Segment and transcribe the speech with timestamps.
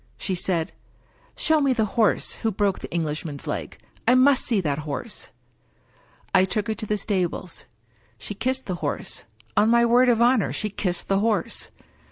[0.17, 0.71] She said,"
[1.37, 3.77] Show me the horse who broke the Englishman's leg!
[4.07, 5.29] I must see that horse!""
[6.33, 7.65] I took her to the stables.
[8.17, 9.25] She kissed the horse—
[9.55, 11.69] on my word of honor, she kissed the horse